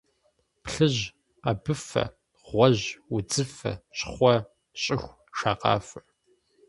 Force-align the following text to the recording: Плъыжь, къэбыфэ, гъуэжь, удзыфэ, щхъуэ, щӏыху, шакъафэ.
Плъыжь, 0.63 1.03
къэбыфэ, 1.43 2.03
гъуэжь, 2.47 2.85
удзыфэ, 3.15 3.73
щхъуэ, 3.97 4.35
щӏыху, 4.81 5.15
шакъафэ. 5.37 5.99